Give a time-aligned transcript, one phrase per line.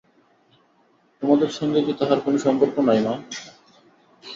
[1.21, 3.13] তোমাদের সঙ্গে কি তাহার কোনো সম্পর্ক নাই মা?